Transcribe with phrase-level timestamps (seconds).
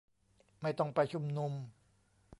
[0.61, 1.53] ไม่ต้องไปชุมนุม